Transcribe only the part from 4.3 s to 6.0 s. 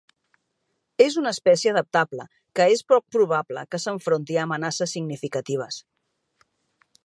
a amenaces significatives.